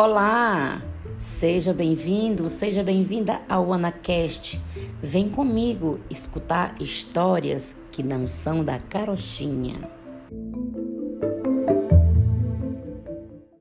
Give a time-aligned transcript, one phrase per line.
[0.00, 0.80] Olá!
[1.18, 4.60] Seja bem-vindo, seja bem-vinda ao AnaCast.
[5.02, 9.90] Vem comigo escutar histórias que não são da carochinha.